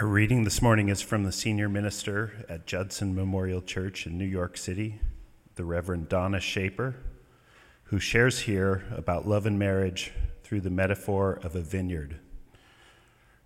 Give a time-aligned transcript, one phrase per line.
[0.00, 4.24] Our reading this morning is from the senior minister at Judson Memorial Church in New
[4.24, 4.98] York City,
[5.56, 6.94] the Reverend Donna Schaper,
[7.84, 12.18] who shares here about love and marriage through the metaphor of a vineyard.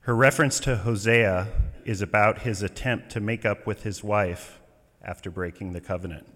[0.02, 1.48] Her reference to Hosea
[1.84, 4.60] is about his attempt to make up with his wife
[5.02, 6.28] after breaking the covenant.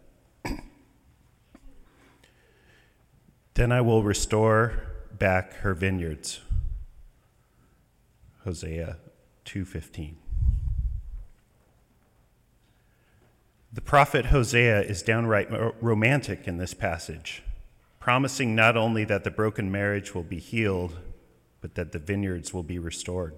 [3.54, 4.72] then I will restore
[5.16, 6.40] back her vineyards.
[8.42, 8.96] Hosea
[9.50, 10.14] 2:15.
[13.72, 15.48] The prophet Hosea is downright
[15.82, 17.42] romantic in this passage,
[17.98, 21.00] promising not only that the broken marriage will be healed,
[21.60, 23.34] but that the vineyards will be restored.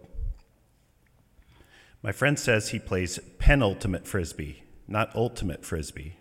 [2.03, 6.17] My friend says he plays penultimate frisbee, not ultimate frisbee.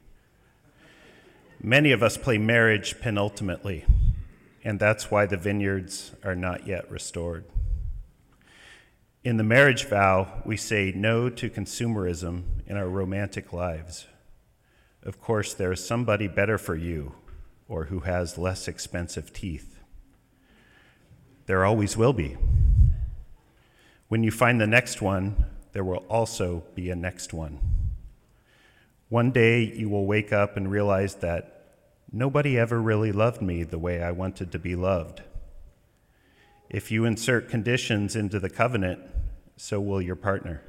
[1.61, 3.85] Many of us play marriage penultimately,
[4.63, 7.43] and that's why the vineyards are not yet restored.
[9.23, 14.07] In the marriage vow, we say no to consumerism in our romantic lives.
[15.03, 17.13] Of course, there is somebody better for you
[17.67, 19.77] or who has less expensive teeth.
[21.45, 22.35] There always will be.
[24.07, 27.59] When you find the next one, there will also be a next one.
[29.09, 31.75] One day you will wake up and realize that
[32.11, 35.21] nobody ever really loved me the way I wanted to be loved.
[36.71, 39.01] If you insert conditions into the covenant,
[39.57, 40.61] so will your partner.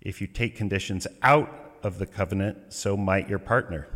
[0.00, 3.88] If you take conditions out of the covenant, so might your partner.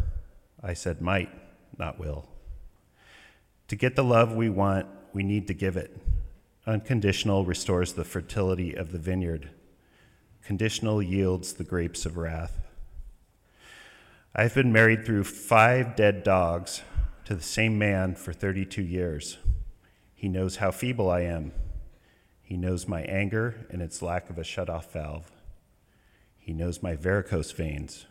[0.61, 1.30] I said might,
[1.78, 2.28] not will.
[3.69, 5.97] To get the love we want, we need to give it.
[6.66, 9.50] Unconditional restores the fertility of the vineyard.
[10.44, 12.58] Conditional yields the grapes of wrath.
[14.34, 16.83] I've been married through five dead dogs
[17.27, 19.39] to the same man for 32 years.
[20.23, 21.51] He knows how feeble I am.
[22.42, 25.33] He knows my anger and its lack of a shut-off valve.
[26.39, 28.06] He knows my varicose veins.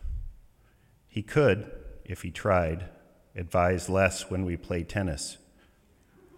[1.08, 1.72] He could,
[2.04, 2.90] if he tried,
[3.34, 5.38] advise less when we play tennis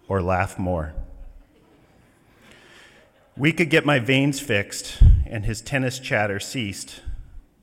[0.06, 0.94] or laugh more.
[3.36, 7.00] We could get my veins fixed and his tennis chatter ceased,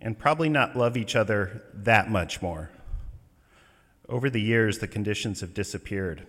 [0.01, 2.71] and probably not love each other that much more.
[4.09, 6.27] Over the years, the conditions have disappeared.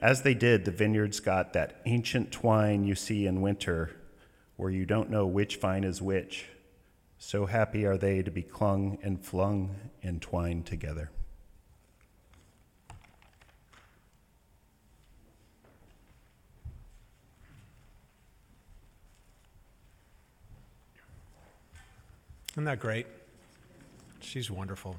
[0.00, 3.90] As they did, the vineyards got that ancient twine you see in winter
[4.56, 6.46] where you don't know which vine is which.
[7.18, 11.10] So happy are they to be clung and flung and twined together.
[22.52, 23.06] Isn't that great?
[24.20, 24.96] She's wonderful.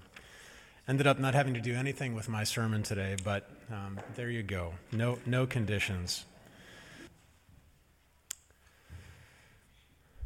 [0.91, 4.43] Ended up not having to do anything with my sermon today, but um, there you
[4.43, 4.73] go.
[4.91, 6.25] No, no conditions.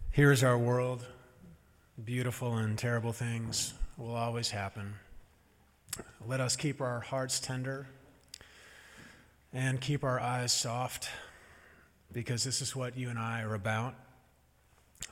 [0.10, 1.06] Here's our world.
[2.04, 4.96] Beautiful and terrible things will always happen.
[6.26, 7.86] Let us keep our hearts tender
[9.54, 11.10] and keep our eyes soft
[12.12, 13.94] because this is what you and I are about.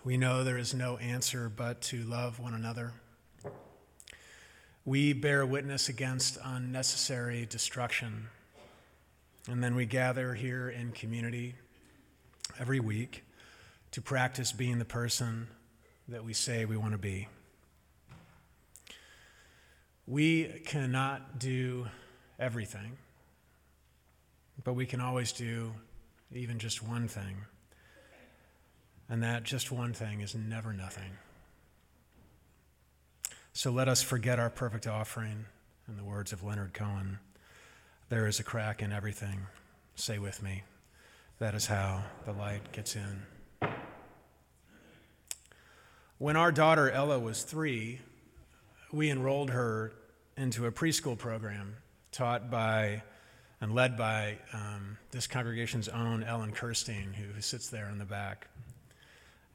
[0.03, 2.93] We know there is no answer but to love one another
[4.85, 8.27] we bear witness against unnecessary destruction.
[9.49, 11.55] And then we gather here in community
[12.59, 13.23] every week
[13.91, 15.47] to practice being the person
[16.07, 17.27] that we say we want to be.
[20.05, 21.87] We cannot do
[22.37, 22.97] everything,
[24.63, 25.73] but we can always do
[26.33, 27.37] even just one thing.
[29.07, 31.11] And that just one thing is never nothing.
[33.55, 35.45] So let us forget our perfect offering.
[35.87, 37.19] In the words of Leonard Cohen,
[38.09, 39.41] there is a crack in everything.
[39.93, 40.63] Say with me,
[41.37, 43.21] that is how the light gets in.
[46.17, 47.99] When our daughter Ella was three,
[48.91, 49.93] we enrolled her
[50.35, 51.75] into a preschool program
[52.11, 53.03] taught by
[53.61, 58.47] and led by um, this congregation's own Ellen Kirstein, who sits there in the back.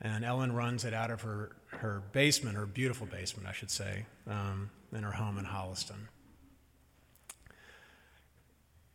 [0.01, 4.07] And Ellen runs it out of her, her basement, her beautiful basement, I should say,
[4.29, 6.09] um, in her home in Holliston.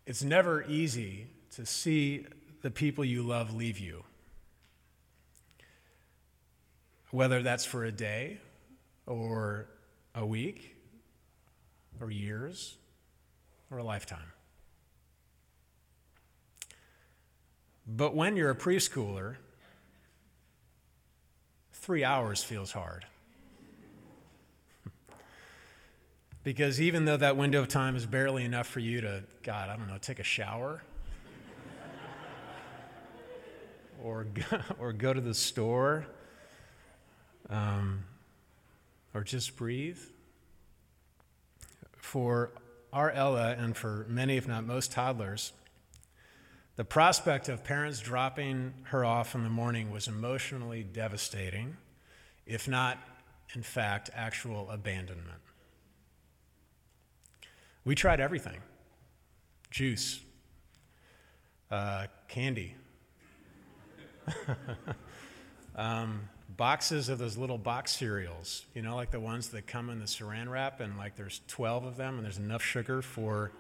[0.06, 2.26] It's never easy to see
[2.62, 4.04] the people you love leave you,
[7.12, 8.40] whether that's for a day
[9.06, 9.68] or
[10.16, 10.76] a week
[12.00, 12.76] or years
[13.70, 14.32] or a lifetime.
[17.86, 19.36] But when you're a preschooler,
[21.84, 23.06] three hours feels hard.
[26.46, 29.76] because even though that window of time is barely enough for you to, God, I
[29.76, 30.82] don't know, take a shower
[34.02, 36.08] or go, or go to the store
[37.50, 38.06] um,
[39.14, 40.00] or just breathe.
[41.98, 42.52] For
[42.94, 45.52] our Ella and for many, if not most toddlers,
[46.76, 51.78] the prospect of parents dropping her off in the morning was emotionally devastating,
[52.48, 52.98] if not,
[53.54, 55.40] in fact, actual abandonment.
[57.86, 58.60] We tried everything
[59.70, 60.20] juice,
[61.70, 62.76] uh, candy,
[65.76, 70.00] um, boxes of those little box cereals, you know, like the ones that come in
[70.00, 73.52] the saran wrap, and like there's 12 of them, and there's enough sugar for,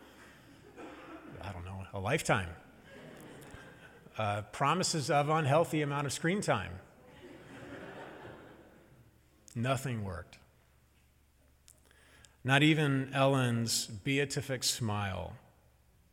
[1.41, 2.49] I don't know, a lifetime.
[4.17, 6.71] Uh, promises of unhealthy amount of screen time.
[9.55, 10.37] Nothing worked.
[12.43, 15.33] Not even Ellen's beatific smile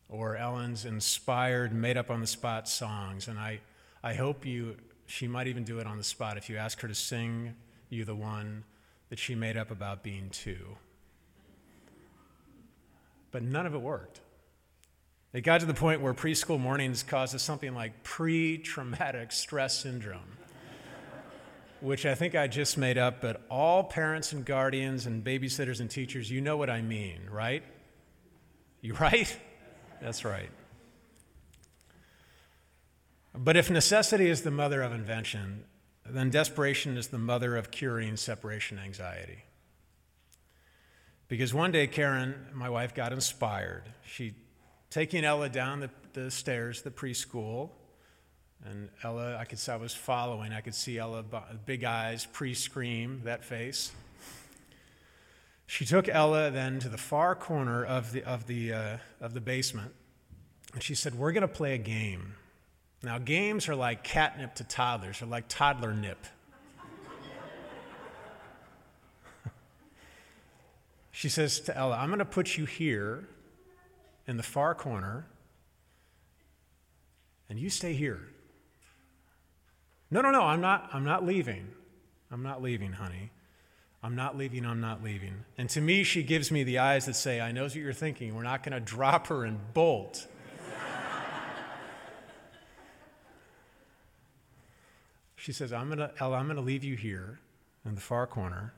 [0.09, 3.27] or Ellen's inspired, made up on the spot songs.
[3.27, 3.61] And I,
[4.03, 6.87] I hope you, she might even do it on the spot if you ask her
[6.87, 7.55] to sing
[7.89, 8.63] you the one
[9.09, 10.77] that she made up about being two.
[13.31, 14.21] But none of it worked.
[15.33, 19.79] It got to the point where preschool mornings caused us something like pre traumatic stress
[19.79, 20.37] syndrome
[21.81, 25.89] which I think I just made up, but all parents and guardians and babysitters and
[25.89, 27.63] teachers, you know what I mean, right?
[28.81, 29.35] You right?
[29.99, 30.49] That's right.
[33.33, 35.63] But if necessity is the mother of invention,
[36.05, 39.45] then desperation is the mother of curing separation anxiety.
[41.27, 43.83] Because one day, Karen, my wife, got inspired.
[44.05, 44.33] She,
[44.91, 47.71] taking Ella down the, the stairs, the preschool,
[48.63, 50.53] and Ella, I could I was following.
[50.53, 51.23] I could see Ella,
[51.65, 53.91] big eyes, pre scream, that face.
[55.65, 59.41] She took Ella then to the far corner of the, of the, uh, of the
[59.41, 59.93] basement,
[60.73, 62.35] and she said, We're going to play a game.
[63.01, 66.27] Now, games are like catnip to toddlers, they're like toddler nip.
[71.11, 73.27] she says to Ella, I'm going to put you here
[74.31, 75.27] in the far corner,
[77.49, 78.29] and you stay here.
[80.09, 81.67] No, no, no, I'm not, I'm not leaving.
[82.31, 83.31] I'm not leaving, honey.
[84.01, 85.43] I'm not leaving, I'm not leaving.
[85.57, 88.33] And to me, she gives me the eyes that say, I know what you're thinking.
[88.33, 90.25] We're not going to drop her and bolt.
[95.35, 97.41] she says, I'm going to, I'm going to leave you here
[97.85, 98.73] in the far corner.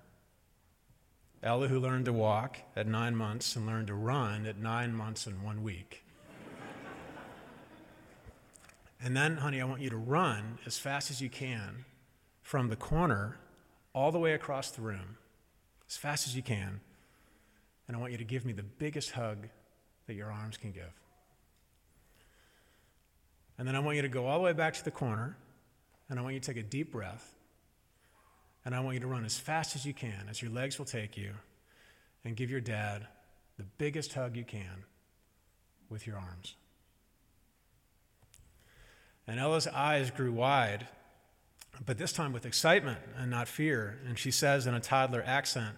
[1.44, 5.28] Ella, who learned to walk at nine months and learned to run at nine months
[5.28, 6.04] and one week.
[9.04, 11.84] And then, honey, I want you to run as fast as you can
[12.42, 13.38] from the corner
[13.94, 15.18] all the way across the room,
[15.90, 16.80] as fast as you can.
[17.86, 19.50] And I want you to give me the biggest hug
[20.08, 20.94] that your arms can give.
[23.58, 25.36] And then I want you to go all the way back to the corner,
[26.10, 27.36] and I want you to take a deep breath.
[28.66, 30.86] And I want you to run as fast as you can, as your legs will
[30.86, 31.34] take you,
[32.24, 33.08] and give your dad
[33.58, 34.86] the biggest hug you can
[35.90, 36.56] with your arms.
[39.28, 40.88] And Ella's eyes grew wide,
[41.86, 44.00] but this time with excitement and not fear.
[44.08, 45.76] And she says in a toddler accent,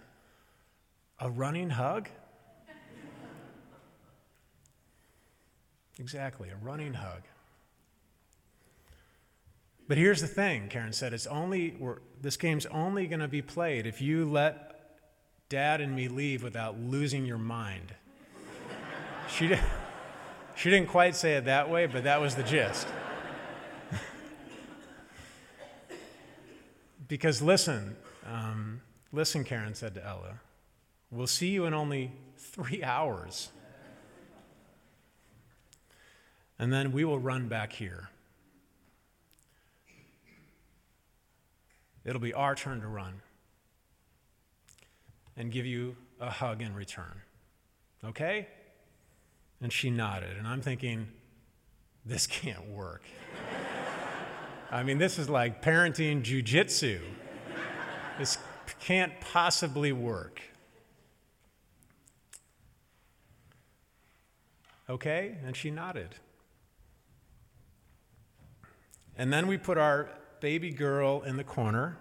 [1.20, 2.08] A running hug?
[5.98, 7.22] exactly, a running hug.
[9.88, 11.76] But here's the thing, Karen said, it's only,
[12.26, 14.98] this game's only going to be played if you let
[15.48, 17.94] dad and me leave without losing your mind.
[19.30, 19.60] she, did,
[20.56, 22.88] she didn't quite say it that way, but that was the gist.
[27.06, 27.94] Because listen,
[28.26, 28.80] um,
[29.12, 30.40] listen, Karen said to Ella,
[31.12, 33.50] we'll see you in only three hours.
[36.58, 38.08] And then we will run back here.
[42.06, 43.20] It'll be our turn to run
[45.36, 47.22] and give you a hug in return.
[48.04, 48.46] Okay?
[49.60, 50.36] And she nodded.
[50.38, 51.08] And I'm thinking,
[52.04, 53.02] this can't work.
[54.70, 57.00] I mean, this is like parenting jujitsu.
[58.18, 58.38] This
[58.80, 60.40] can't possibly work.
[64.88, 65.38] Okay?
[65.44, 66.14] And she nodded.
[69.18, 70.08] And then we put our
[70.40, 71.96] baby girl in the corner.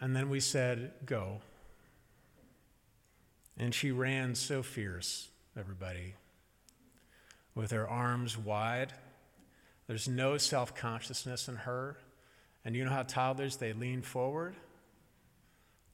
[0.00, 1.40] And then we said, Go.
[3.56, 6.14] And she ran so fierce, everybody,
[7.54, 8.92] with her arms wide
[9.86, 11.98] there's no self consciousness in her.
[12.64, 14.54] And you know how toddlers, they lean forward,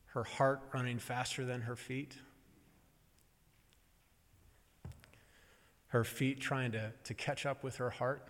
[0.07, 2.15] her heart running faster than her feet,
[5.89, 8.23] her feet trying to, to catch up with her heart.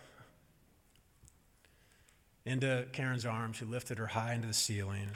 [2.45, 3.57] Into Karen's arms.
[3.57, 5.11] She lifted her high into the ceiling.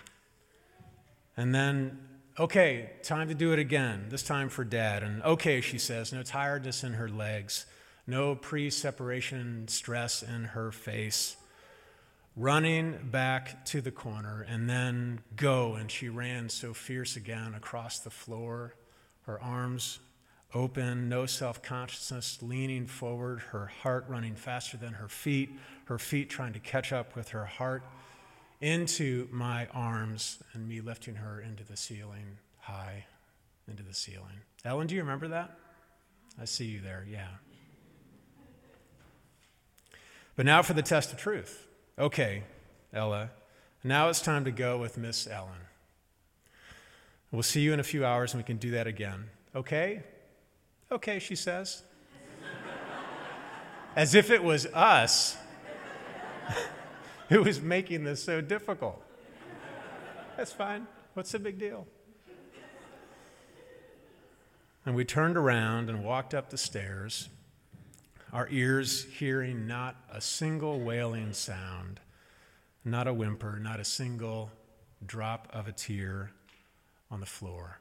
[1.36, 1.98] And then,
[2.38, 5.02] okay, time to do it again, this time for dad.
[5.02, 7.66] And okay, she says, no tiredness in her legs,
[8.06, 11.36] no pre separation stress in her face.
[12.36, 15.74] Running back to the corner and then go.
[15.74, 18.74] And she ran so fierce again across the floor,
[19.22, 20.00] her arms
[20.54, 25.50] open, no self consciousness, leaning forward, her heart running faster than her feet,
[25.86, 27.82] her feet trying to catch up with her heart
[28.60, 33.04] into my arms, and me lifting her into the ceiling, high
[33.68, 34.40] into the ceiling.
[34.64, 35.58] Ellen, do you remember that?
[36.40, 37.28] I see you there, yeah.
[40.36, 41.66] But now for the test of truth.
[41.98, 42.42] Okay,
[42.92, 43.30] Ella,
[43.84, 45.52] now it's time to go with Miss Ellen.
[47.30, 49.24] We'll see you in a few hours and we can do that again.
[49.54, 50.02] Okay?
[50.94, 51.82] Okay, she says.
[53.96, 55.36] As if it was us
[57.28, 59.02] who was making this so difficult.
[60.36, 60.86] That's fine.
[61.14, 61.86] What's the big deal?
[64.86, 67.28] And we turned around and walked up the stairs,
[68.32, 71.98] our ears hearing not a single wailing sound,
[72.84, 74.50] not a whimper, not a single
[75.04, 76.30] drop of a tear
[77.10, 77.80] on the floor.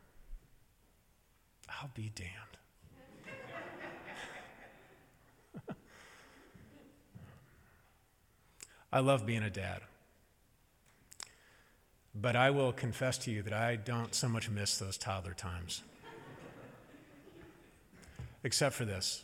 [1.69, 2.52] I'll be damned.
[8.93, 9.81] I love being a dad.
[12.13, 15.81] But I will confess to you that I don't so much miss those toddler times.
[18.43, 19.23] Except for this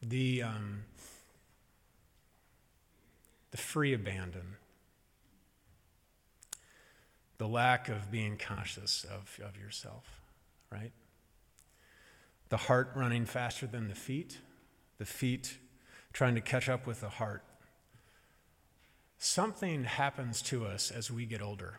[0.00, 0.84] the, um,
[3.50, 4.54] the free abandon,
[7.38, 10.20] the lack of being conscious of, of yourself,
[10.70, 10.92] right?
[12.50, 14.38] The heart running faster than the feet,
[14.98, 15.58] the feet
[16.12, 17.42] trying to catch up with the heart
[19.20, 21.78] something happens to us as we get older,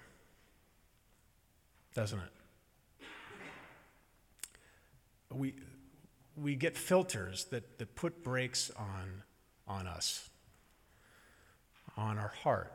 [1.96, 3.06] doesn't it?
[5.34, 5.56] We,
[6.36, 9.24] we get filters that, that put brakes on,
[9.68, 10.30] on us,
[11.98, 12.72] on our heart.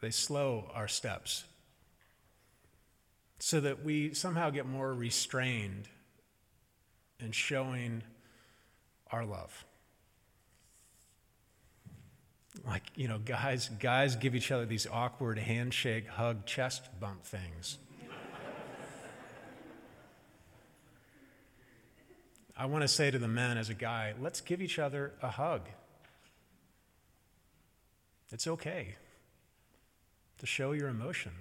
[0.00, 1.44] They slow our steps
[3.38, 5.88] so that we somehow get more restrained
[7.20, 8.02] in showing
[9.12, 9.64] our love
[12.66, 17.78] like you know guys guys give each other these awkward handshake hug chest bump things.
[22.56, 25.30] I want to say to the men as a guy let's give each other a
[25.30, 25.62] hug.
[28.30, 28.96] It's okay
[30.38, 31.32] to show your emotion.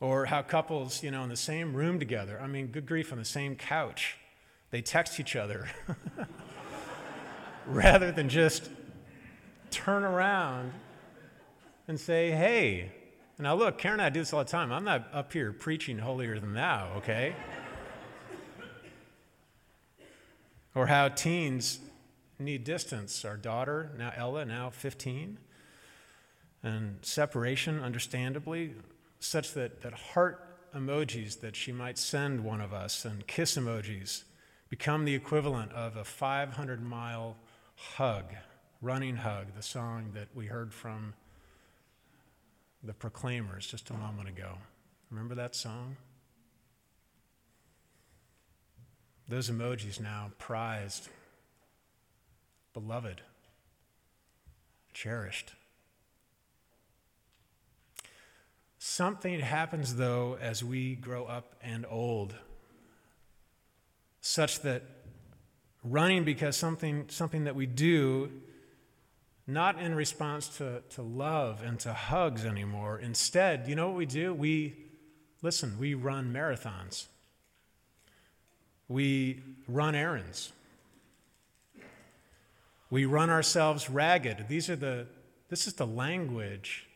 [0.00, 3.18] Or how couples you know in the same room together i mean good grief on
[3.18, 4.18] the same couch
[4.70, 5.68] they text each other
[7.66, 8.70] rather than just
[9.70, 10.72] turn around
[11.88, 12.92] and say, hey,
[13.38, 14.72] now look, Karen and I do this all the time.
[14.72, 17.34] I'm not up here preaching holier than thou, okay?
[20.74, 21.80] or how teens
[22.38, 23.24] need distance.
[23.24, 25.38] Our daughter, now Ella, now 15,
[26.62, 28.74] and separation, understandably,
[29.18, 30.40] such that, that heart
[30.74, 34.24] emojis that she might send one of us and kiss emojis
[34.68, 37.36] become the equivalent of a 500 mile
[37.76, 38.26] Hug,
[38.80, 41.14] Running Hug, the song that we heard from
[42.82, 44.58] the Proclaimers just a moment ago.
[45.10, 45.96] Remember that song?
[49.28, 51.08] Those emojis now prized,
[52.74, 53.22] beloved,
[54.92, 55.54] cherished.
[58.78, 62.34] Something happens, though, as we grow up and old,
[64.20, 64.82] such that
[65.84, 68.30] running because something, something that we do
[69.46, 72.98] not in response to, to love and to hugs anymore.
[72.98, 74.32] Instead, you know what we do?
[74.32, 74.74] We,
[75.42, 77.06] listen, we run marathons,
[78.88, 80.52] we run errands,
[82.88, 84.46] we run ourselves ragged.
[84.48, 85.06] These are the,
[85.50, 86.86] this is the language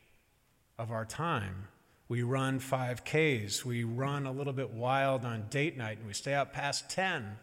[0.79, 1.69] of our time.
[2.09, 6.33] We run 5Ks, we run a little bit wild on date night, and we stay
[6.33, 7.37] out past 10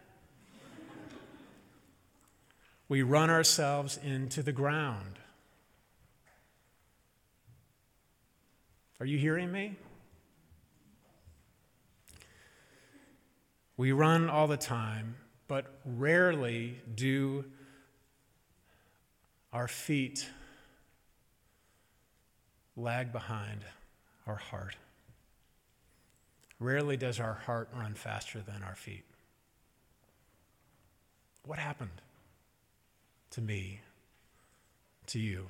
[2.88, 5.18] we run ourselves into the ground.
[9.00, 9.76] Are you hearing me?
[13.76, 15.16] We run all the time,
[15.48, 17.44] but rarely do
[19.52, 20.28] our feet
[22.76, 23.60] lag behind
[24.26, 24.76] our heart.
[26.58, 29.04] Rarely does our heart run faster than our feet.
[31.44, 32.00] What happened?
[33.36, 33.80] To me
[35.06, 35.46] to you?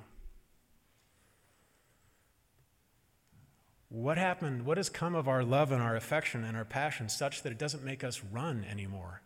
[3.88, 4.66] What happened?
[4.66, 7.59] What has come of our love and our affection and our passion such that it
[7.59, 9.23] doesn't make us run anymore?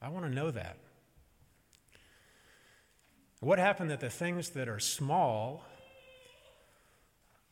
[0.00, 0.76] I want to know that.
[3.40, 5.64] What happened that the things that are small,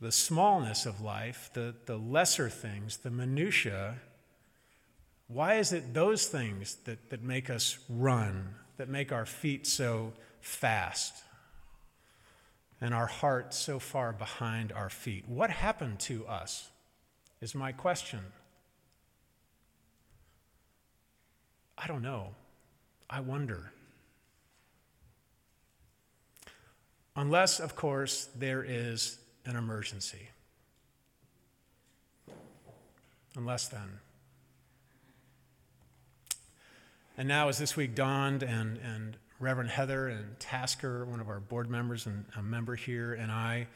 [0.01, 3.97] the smallness of life, the, the lesser things, the minutiae,
[5.27, 10.13] why is it those things that, that make us run, that make our feet so
[10.41, 11.23] fast
[12.81, 15.25] and our heart so far behind our feet?
[15.29, 16.71] What happened to us?
[17.41, 18.21] Is my question.
[21.77, 22.35] I don't know.
[23.11, 23.73] I wonder.
[27.17, 30.31] Unless, of course, there is an emergency.
[33.37, 34.01] Unless then.
[37.17, 41.39] And now, as this week dawned, and, and Reverend Heather and Tasker, one of our
[41.39, 43.69] board members and a member here, and I,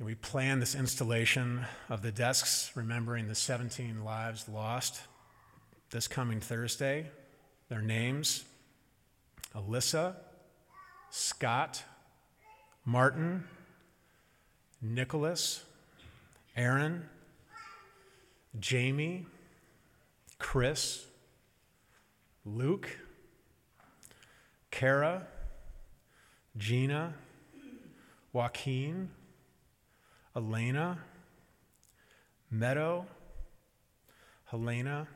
[0.00, 5.02] we planned this installation of the desks remembering the 17 lives lost
[5.90, 7.10] this coming Thursday.
[7.68, 8.44] Their names
[9.54, 10.14] Alyssa,
[11.10, 11.82] Scott,
[12.86, 13.44] Martin,
[14.80, 15.62] Nicholas,
[16.56, 17.04] Aaron,
[18.58, 19.26] Jamie,
[20.38, 21.07] Chris,
[22.54, 22.98] Luke,
[24.70, 25.26] Kara,
[26.56, 27.14] Gina,
[28.32, 29.10] Joaquin,
[30.34, 30.98] Elena,
[32.50, 33.06] Meadow,
[34.46, 35.08] Helena,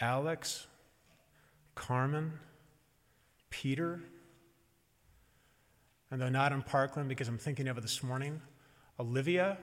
[0.00, 0.66] Alex,
[1.74, 2.34] Carmen,
[3.48, 4.02] Peter,
[6.10, 8.42] and though not in Parkland because I'm thinking of it this morning,
[9.00, 9.56] Olivia.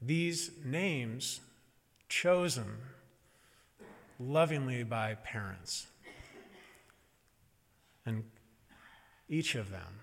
[0.00, 1.40] These names
[2.14, 2.76] chosen
[4.20, 5.88] lovingly by parents.
[8.06, 8.22] And
[9.28, 10.00] each of them.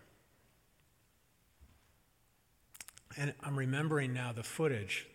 [3.18, 5.08] And I'm remembering now the footage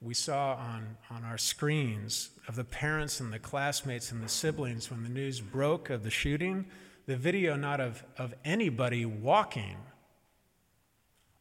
[0.00, 4.90] we saw on, on our screens of the parents and the classmates and the siblings
[4.90, 6.66] when the news broke of the shooting,
[7.06, 9.76] the video not of, of anybody walking.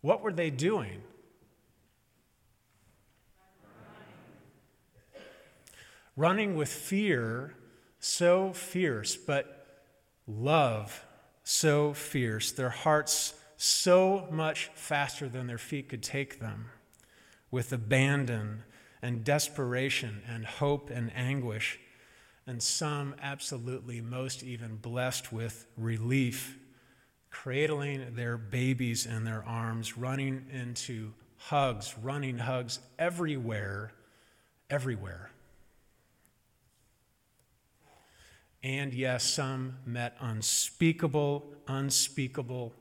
[0.02, 1.04] What were they doing?
[6.16, 7.56] Running with fear
[8.00, 9.66] so fierce, but
[10.28, 11.06] love
[11.44, 16.70] so fierce, their hearts so much faster than their feet could take them
[17.52, 18.64] with abandon
[19.02, 21.80] and desperation and hope and anguish,
[22.46, 26.58] and some absolutely most even blessed with relief,
[27.32, 33.94] cradling their babies in their arms, running into hugs, running hugs everywhere,
[34.70, 35.32] everywhere.
[38.62, 42.74] And yes, some met unspeakable, unspeakable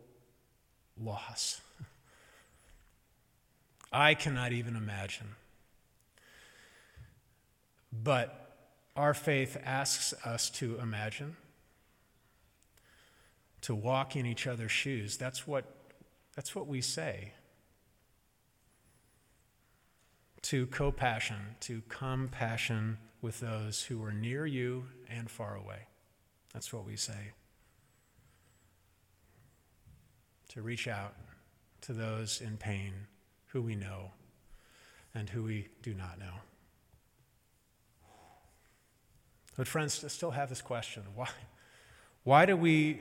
[1.01, 1.61] loss.
[3.93, 5.37] I cannot even imagine.
[7.93, 8.57] But
[8.97, 11.37] our faith asks us to imagine,
[13.63, 15.17] to walk in each other's shoes.
[15.17, 15.65] That's what,
[16.35, 17.33] that's what we say.
[20.43, 25.87] To co-passion, to compassion with those who are near you and far away.
[26.53, 27.33] That's what we say.
[30.51, 31.15] To reach out
[31.83, 32.93] to those in pain
[33.49, 34.13] who we know
[35.15, 36.35] and who we do not know.
[39.57, 41.29] But, friends, to still have this question why,
[42.23, 43.01] why do we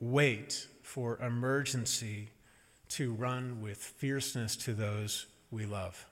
[0.00, 2.30] wait for emergency
[2.90, 6.06] to run with fierceness to those we love?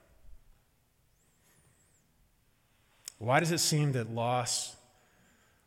[3.18, 4.76] Why does it seem that loss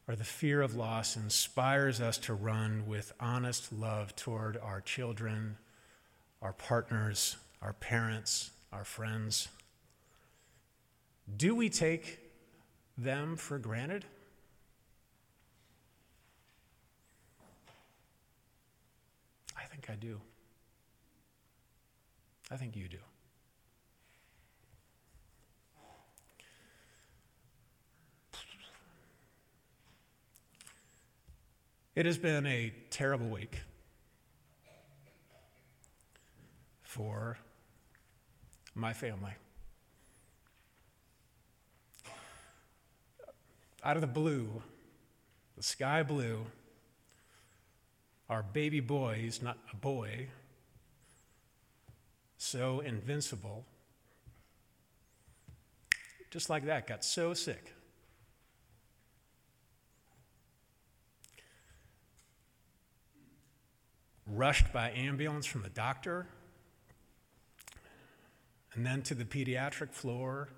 [0.07, 5.57] or the fear of loss inspires us to run with honest love toward our children,
[6.41, 9.49] our partners, our parents, our friends?
[11.37, 12.19] Do we take
[12.97, 14.05] them for granted?
[19.57, 20.21] I think I do.
[22.51, 22.97] I think you do.
[31.99, 33.59] It has been a terrible week
[36.81, 37.37] for
[38.73, 39.33] my family.
[43.83, 44.61] Out of the blue,
[45.57, 46.45] the sky blue,
[48.29, 50.29] our baby boy, he's not a boy,
[52.37, 53.65] so invincible,
[56.31, 57.73] just like that, got so sick.
[64.31, 66.27] Rushed by ambulance from the doctor,
[68.73, 70.49] and then to the pediatric floor,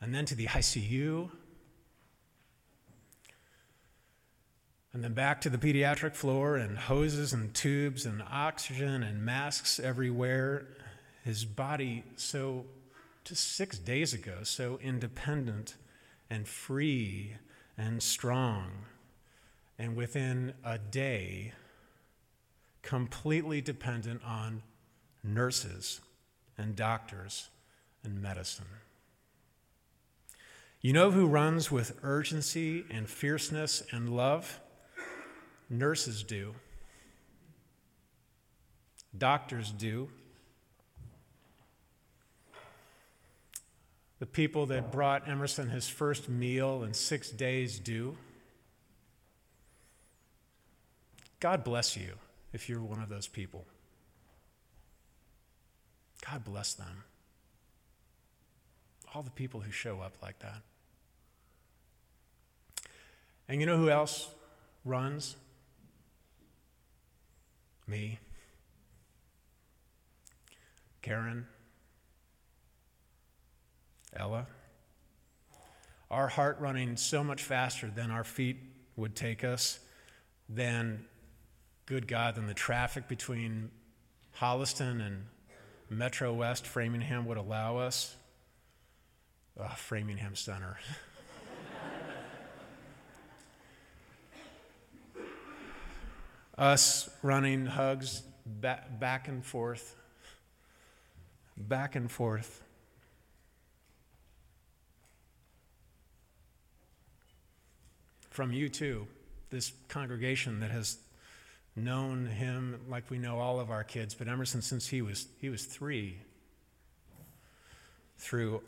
[0.00, 1.30] and then to the ICU,
[4.92, 9.78] and then back to the pediatric floor, and hoses and tubes and oxygen and masks
[9.78, 10.66] everywhere.
[11.24, 12.64] His body, so
[13.24, 15.74] just six days ago, so independent
[16.30, 17.36] and free
[17.76, 18.70] and strong.
[19.78, 21.52] And within a day,
[22.86, 24.62] completely dependent on
[25.24, 26.00] nurses
[26.56, 27.48] and doctors
[28.04, 28.66] and medicine.
[30.80, 34.60] You know who runs with urgency and fierceness and love?
[35.68, 36.54] Nurses do.
[39.18, 40.08] Doctors do.
[44.20, 48.16] The people that brought Emerson his first meal in six days do.
[51.40, 52.12] God bless you
[52.56, 53.66] if you're one of those people.
[56.26, 57.04] God bless them.
[59.14, 60.62] All the people who show up like that.
[63.46, 64.30] And you know who else
[64.86, 65.36] runs?
[67.86, 68.18] Me.
[71.02, 71.46] Karen.
[74.14, 74.46] Ella.
[76.10, 78.56] Our heart running so much faster than our feet
[78.96, 79.78] would take us,
[80.48, 81.04] than,
[81.86, 83.70] good God, then the traffic between
[84.40, 85.26] Holliston and
[85.88, 88.16] Metro West Framingham would allow us.
[89.58, 90.76] Oh, Framingham Center.
[96.58, 99.94] us running hugs back, back and forth,
[101.56, 102.62] back and forth.
[108.30, 109.06] From you too,
[109.50, 110.98] this congregation that has
[111.76, 115.50] known him like we know all of our kids, but Emerson since he was he
[115.50, 116.18] was three.
[118.18, 118.62] Through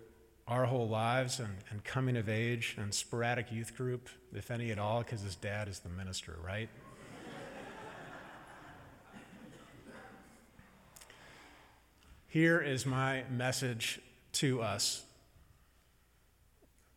[0.47, 4.79] our whole lives and, and coming of age and sporadic youth group, if any at
[4.79, 6.69] all, because his dad is the minister, right?
[12.29, 14.01] Here is my message
[14.33, 15.03] to us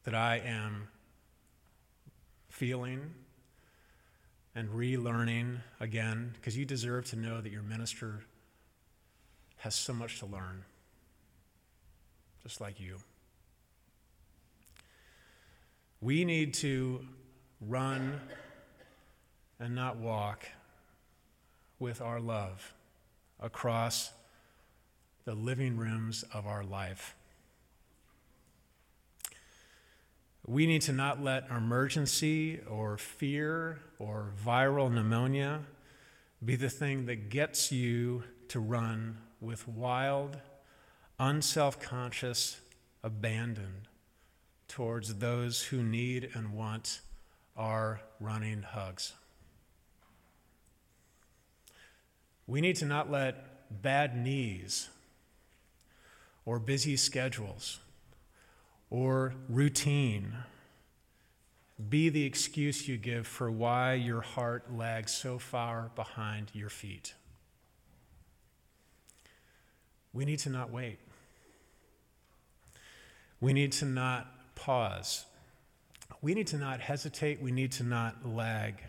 [0.03, 0.89] that I am
[2.49, 3.13] feeling
[4.53, 8.21] and relearning again, because you deserve to know that your minister
[9.57, 10.65] has so much to learn,
[12.43, 12.97] just like you.
[16.01, 17.05] We need to
[17.61, 18.19] run
[19.59, 20.47] and not walk
[21.79, 22.73] with our love
[23.39, 24.11] across
[25.25, 27.15] the living rooms of our life.
[30.45, 35.61] We need to not let emergency or fear or viral pneumonia
[36.43, 40.37] be the thing that gets you to run with wild,
[41.19, 42.59] unself conscious
[43.03, 43.87] abandon
[44.67, 47.01] towards those who need and want
[47.55, 49.13] our running hugs.
[52.47, 54.89] We need to not let bad knees
[56.45, 57.79] or busy schedules
[58.91, 60.35] or routine
[61.89, 67.15] be the excuse you give for why your heart lags so far behind your feet.
[70.13, 70.99] We need to not wait.
[73.39, 75.25] We need to not pause.
[76.21, 77.41] We need to not hesitate.
[77.41, 78.83] We need to not lag.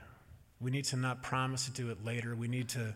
[0.61, 2.35] We need to not promise to do it later.
[2.35, 2.95] We need to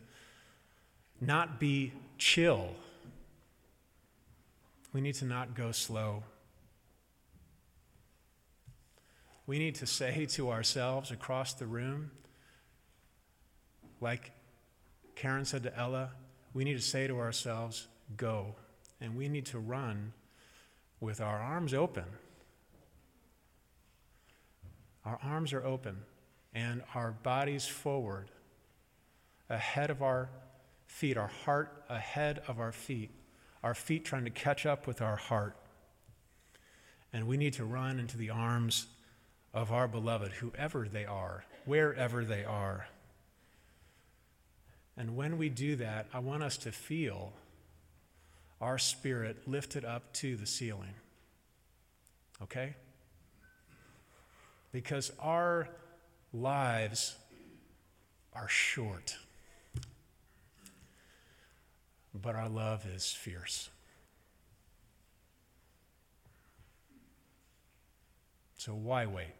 [1.20, 2.74] not be chill.
[4.92, 6.24] We need to not go slow.
[9.46, 12.10] We need to say to ourselves across the room,
[14.00, 14.32] like
[15.14, 16.10] Karen said to Ella,
[16.52, 18.54] we need to say to ourselves, go.
[19.00, 20.12] And we need to run
[21.00, 22.04] with our arms open.
[25.04, 25.98] Our arms are open
[26.54, 28.30] and our bodies forward,
[29.50, 30.30] ahead of our
[30.86, 33.10] feet, our heart ahead of our feet,
[33.62, 35.56] our feet trying to catch up with our heart.
[37.12, 38.86] And we need to run into the arms
[39.54, 42.88] of our beloved, whoever they are, wherever they are.
[44.96, 47.32] And when we do that, I want us to feel
[48.60, 50.94] our spirit lifted up to the ceiling.
[52.42, 52.74] Okay?
[54.72, 55.68] Because our
[56.32, 57.16] lives
[58.34, 59.16] are short,
[62.14, 63.70] but our love is fierce.
[68.56, 69.34] So why wait?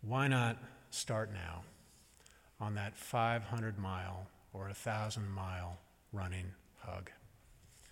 [0.00, 0.56] Why not
[0.90, 1.62] start now?
[2.60, 5.78] on that 500 mile or 1,000 mile
[6.12, 7.10] running hug.